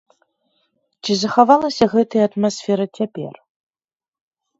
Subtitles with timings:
[1.03, 3.33] Ці захавалася гэтая атмасфера цяпер?